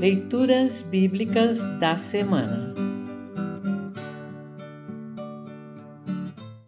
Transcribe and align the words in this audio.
Leituras 0.00 0.82
Bíblicas 0.82 1.62
da 1.78 1.96
Semana 1.96 2.74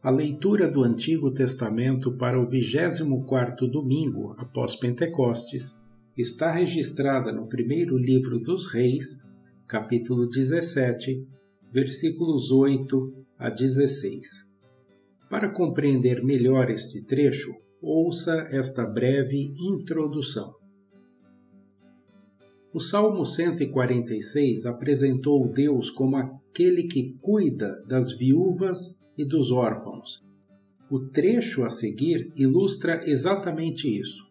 A 0.00 0.08
leitura 0.08 0.70
do 0.70 0.84
Antigo 0.84 1.32
Testamento 1.32 2.16
para 2.16 2.40
o 2.40 2.48
24º 2.48 3.68
domingo 3.68 4.36
após 4.38 4.76
Pentecostes 4.76 5.76
está 6.16 6.52
registrada 6.52 7.32
no 7.32 7.48
primeiro 7.48 7.98
livro 7.98 8.38
dos 8.38 8.72
Reis, 8.72 9.20
capítulo 9.66 10.28
17, 10.28 11.26
versículos 11.72 12.52
8 12.52 13.12
a 13.36 13.50
16. 13.50 14.46
Para 15.28 15.50
compreender 15.50 16.24
melhor 16.24 16.70
este 16.70 17.02
trecho, 17.02 17.52
ouça 17.82 18.48
esta 18.52 18.86
breve 18.86 19.52
introdução. 19.58 20.67
O 22.70 22.80
Salmo 22.80 23.24
146 23.24 24.66
apresentou 24.66 25.48
Deus 25.48 25.88
como 25.88 26.16
aquele 26.16 26.82
que 26.82 27.14
cuida 27.22 27.82
das 27.86 28.12
viúvas 28.12 28.98
e 29.16 29.24
dos 29.24 29.50
órfãos. 29.50 30.22
O 30.90 31.00
trecho 31.00 31.64
a 31.64 31.70
seguir 31.70 32.30
ilustra 32.36 33.00
exatamente 33.08 33.88
isso. 33.88 34.22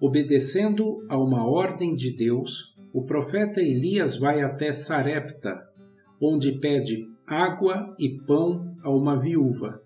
Obedecendo 0.00 1.04
a 1.06 1.18
uma 1.18 1.46
ordem 1.46 1.94
de 1.94 2.16
Deus, 2.16 2.74
o 2.94 3.04
profeta 3.04 3.60
Elias 3.60 4.16
vai 4.16 4.40
até 4.40 4.72
Sarepta, 4.72 5.68
onde 6.20 6.52
pede 6.52 7.06
água 7.26 7.94
e 7.98 8.08
pão 8.08 8.74
a 8.82 8.90
uma 8.90 9.20
viúva. 9.20 9.82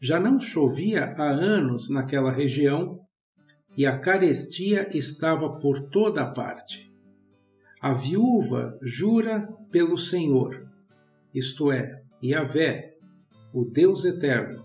Já 0.00 0.20
não 0.20 0.38
chovia 0.38 1.14
há 1.16 1.30
anos 1.30 1.88
naquela 1.88 2.30
região 2.30 3.05
e 3.76 3.84
a 3.84 3.98
carestia 3.98 4.88
estava 4.96 5.60
por 5.60 5.90
toda 5.90 6.22
a 6.22 6.30
parte. 6.30 6.90
A 7.82 7.92
viúva 7.92 8.78
jura 8.82 9.46
pelo 9.70 9.98
Senhor, 9.98 10.66
isto 11.34 11.70
é, 11.70 12.02
Yahvé, 12.24 12.94
o 13.52 13.64
Deus 13.64 14.04
eterno, 14.04 14.64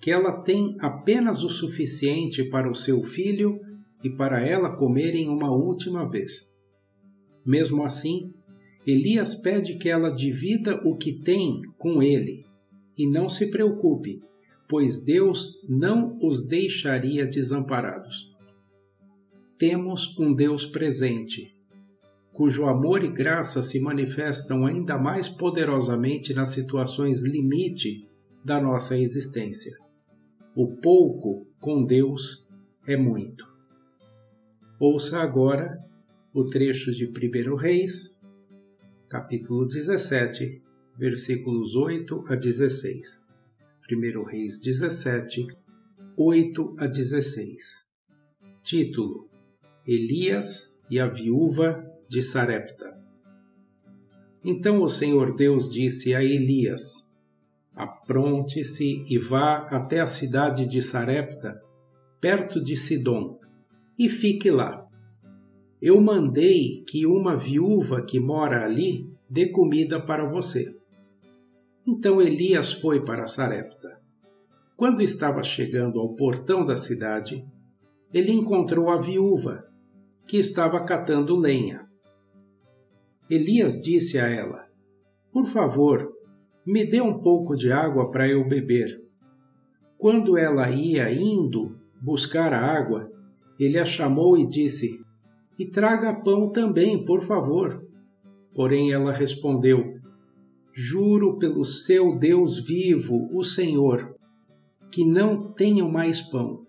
que 0.00 0.12
ela 0.12 0.42
tem 0.42 0.76
apenas 0.78 1.42
o 1.42 1.48
suficiente 1.48 2.44
para 2.44 2.70
o 2.70 2.74
seu 2.74 3.02
filho 3.02 3.58
e 4.04 4.08
para 4.08 4.46
ela 4.46 4.76
comerem 4.76 5.28
uma 5.28 5.50
última 5.50 6.08
vez. 6.08 6.48
Mesmo 7.44 7.82
assim, 7.82 8.32
Elias 8.86 9.34
pede 9.34 9.76
que 9.76 9.88
ela 9.88 10.10
divida 10.10 10.80
o 10.84 10.96
que 10.96 11.12
tem 11.12 11.62
com 11.76 12.00
ele 12.00 12.46
e 12.96 13.08
não 13.08 13.28
se 13.28 13.50
preocupe, 13.50 14.22
pois 14.68 15.04
Deus 15.04 15.60
não 15.68 16.16
os 16.22 16.46
deixaria 16.46 17.26
desamparados 17.26 18.35
temos 19.58 20.14
um 20.18 20.34
Deus 20.34 20.66
presente, 20.66 21.56
cujo 22.32 22.66
amor 22.66 23.02
e 23.02 23.08
graça 23.08 23.62
se 23.62 23.80
manifestam 23.80 24.66
ainda 24.66 24.98
mais 24.98 25.28
poderosamente 25.28 26.34
nas 26.34 26.50
situações 26.50 27.22
limite 27.22 28.06
da 28.44 28.60
nossa 28.60 28.98
existência. 28.98 29.74
O 30.54 30.76
pouco 30.76 31.46
com 31.58 31.84
Deus 31.84 32.46
é 32.86 32.96
muito. 32.96 33.46
Ouça 34.78 35.20
agora 35.22 35.82
o 36.34 36.44
trecho 36.44 36.92
de 36.92 37.06
1 37.06 37.56
Reis, 37.56 38.20
capítulo 39.08 39.66
17, 39.66 40.62
versículos 40.98 41.74
8 41.74 42.24
a 42.28 42.36
16. 42.36 43.24
1 43.90 44.22
Reis 44.24 44.60
17, 44.60 45.46
8 46.14 46.76
a 46.78 46.86
16. 46.86 47.86
Título: 48.62 49.30
Elias 49.86 50.76
e 50.90 50.98
a 50.98 51.06
viúva 51.06 51.88
de 52.08 52.20
Sarepta. 52.20 52.92
Então 54.44 54.82
o 54.82 54.88
Senhor 54.88 55.36
Deus 55.36 55.70
disse 55.70 56.12
a 56.12 56.24
Elias: 56.24 57.08
Apronte-se 57.76 59.04
e 59.08 59.16
vá 59.16 59.68
até 59.70 60.00
a 60.00 60.06
cidade 60.08 60.66
de 60.66 60.82
Sarepta, 60.82 61.62
perto 62.20 62.60
de 62.60 62.74
Sidom, 62.74 63.38
e 63.96 64.08
fique 64.08 64.50
lá. 64.50 64.84
Eu 65.80 66.00
mandei 66.00 66.82
que 66.88 67.06
uma 67.06 67.36
viúva 67.36 68.02
que 68.02 68.18
mora 68.18 68.64
ali 68.64 69.08
dê 69.30 69.50
comida 69.50 70.04
para 70.04 70.28
você. 70.28 70.76
Então 71.86 72.20
Elias 72.20 72.72
foi 72.72 73.04
para 73.04 73.28
Sarepta. 73.28 74.00
Quando 74.76 75.00
estava 75.00 75.44
chegando 75.44 76.00
ao 76.00 76.16
portão 76.16 76.66
da 76.66 76.74
cidade, 76.74 77.46
ele 78.12 78.32
encontrou 78.32 78.90
a 78.90 79.00
viúva 79.00 79.75
que 80.26 80.38
estava 80.38 80.84
catando 80.84 81.36
lenha. 81.36 81.86
Elias 83.30 83.80
disse 83.82 84.18
a 84.18 84.28
ela: 84.28 84.66
Por 85.32 85.46
favor, 85.46 86.12
me 86.64 86.84
dê 86.84 87.00
um 87.00 87.20
pouco 87.20 87.54
de 87.54 87.70
água 87.70 88.10
para 88.10 88.28
eu 88.28 88.46
beber. 88.46 89.00
Quando 89.98 90.36
ela 90.36 90.70
ia 90.70 91.10
indo 91.12 91.76
buscar 92.00 92.52
a 92.52 92.60
água, 92.60 93.10
ele 93.58 93.78
a 93.78 93.84
chamou 93.84 94.36
e 94.36 94.46
disse: 94.46 95.00
E 95.58 95.66
traga 95.66 96.12
pão 96.12 96.50
também, 96.50 97.04
por 97.04 97.22
favor. 97.22 97.84
Porém 98.54 98.92
ela 98.92 99.12
respondeu: 99.12 99.94
Juro 100.72 101.38
pelo 101.38 101.64
seu 101.64 102.18
Deus 102.18 102.60
vivo, 102.60 103.28
o 103.32 103.42
Senhor, 103.42 104.14
que 104.90 105.04
não 105.04 105.52
tenho 105.52 105.90
mais 105.90 106.20
pão. 106.20 106.65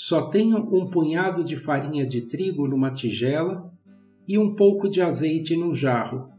Só 0.00 0.30
tenho 0.30 0.58
um 0.58 0.88
punhado 0.88 1.42
de 1.42 1.56
farinha 1.56 2.06
de 2.06 2.20
trigo 2.20 2.68
numa 2.68 2.92
tigela 2.92 3.68
e 4.28 4.38
um 4.38 4.54
pouco 4.54 4.88
de 4.88 5.02
azeite 5.02 5.56
num 5.56 5.74
jarro. 5.74 6.30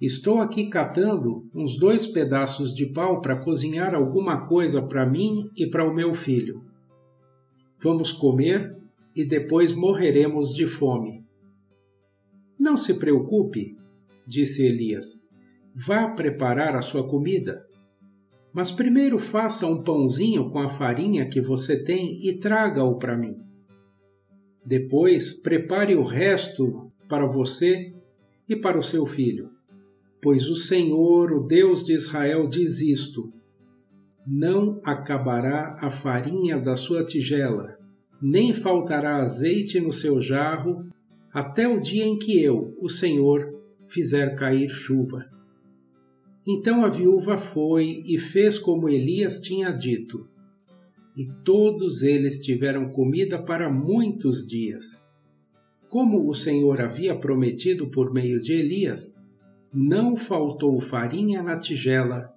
Estou 0.00 0.40
aqui 0.40 0.68
catando 0.68 1.48
uns 1.54 1.78
dois 1.78 2.08
pedaços 2.08 2.74
de 2.74 2.86
pau 2.86 3.20
para 3.20 3.36
cozinhar 3.36 3.94
alguma 3.94 4.48
coisa 4.48 4.82
para 4.82 5.06
mim 5.06 5.48
e 5.56 5.64
para 5.64 5.88
o 5.88 5.94
meu 5.94 6.12
filho. 6.12 6.64
Vamos 7.80 8.10
comer 8.10 8.76
e 9.14 9.24
depois 9.24 9.72
morreremos 9.72 10.52
de 10.52 10.66
fome. 10.66 11.24
Não 12.58 12.76
se 12.76 12.98
preocupe, 12.98 13.76
disse 14.26 14.66
Elias. 14.66 15.24
Vá 15.72 16.08
preparar 16.08 16.74
a 16.74 16.82
sua 16.82 17.08
comida. 17.08 17.64
Mas 18.52 18.70
primeiro 18.70 19.18
faça 19.18 19.66
um 19.66 19.82
pãozinho 19.82 20.50
com 20.50 20.58
a 20.58 20.68
farinha 20.68 21.28
que 21.28 21.40
você 21.40 21.82
tem 21.82 22.26
e 22.26 22.38
traga-o 22.38 22.98
para 22.98 23.16
mim. 23.16 23.36
Depois 24.64 25.32
prepare 25.32 25.94
o 25.94 26.04
resto 26.04 26.92
para 27.08 27.26
você 27.26 27.92
e 28.48 28.54
para 28.54 28.78
o 28.78 28.82
seu 28.82 29.06
filho. 29.06 29.50
Pois 30.20 30.48
o 30.48 30.54
Senhor, 30.54 31.32
o 31.32 31.40
Deus 31.46 31.84
de 31.84 31.94
Israel, 31.94 32.46
diz 32.46 32.80
isto: 32.80 33.32
Não 34.26 34.80
acabará 34.84 35.78
a 35.80 35.90
farinha 35.90 36.60
da 36.60 36.76
sua 36.76 37.04
tigela, 37.04 37.76
nem 38.20 38.52
faltará 38.52 39.16
azeite 39.16 39.80
no 39.80 39.92
seu 39.92 40.20
jarro, 40.20 40.86
até 41.32 41.66
o 41.66 41.80
dia 41.80 42.04
em 42.04 42.18
que 42.18 42.40
eu, 42.40 42.76
o 42.80 42.88
Senhor, 42.88 43.52
fizer 43.88 44.36
cair 44.36 44.68
chuva. 44.68 45.31
Então 46.46 46.84
a 46.84 46.88
viúva 46.88 47.36
foi 47.36 48.02
e 48.04 48.18
fez 48.18 48.58
como 48.58 48.88
Elias 48.88 49.40
tinha 49.40 49.70
dito. 49.70 50.26
E 51.16 51.26
todos 51.44 52.02
eles 52.02 52.40
tiveram 52.40 52.90
comida 52.90 53.40
para 53.40 53.70
muitos 53.70 54.46
dias. 54.46 55.02
Como 55.88 56.28
o 56.28 56.34
Senhor 56.34 56.80
havia 56.80 57.14
prometido 57.14 57.90
por 57.90 58.12
meio 58.12 58.40
de 58.40 58.54
Elias, 58.54 59.14
não 59.72 60.16
faltou 60.16 60.80
farinha 60.80 61.42
na 61.42 61.58
tigela, 61.58 62.32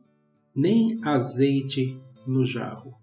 nem 0.55 0.99
azeite 1.03 1.97
no 2.27 2.45
jarro. 2.45 2.93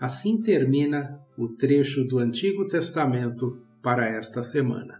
Assim 0.00 0.40
termina 0.40 1.20
o 1.36 1.48
trecho 1.48 2.04
do 2.04 2.18
Antigo 2.18 2.66
Testamento 2.66 3.58
para 3.82 4.08
esta 4.08 4.42
semana. 4.42 4.99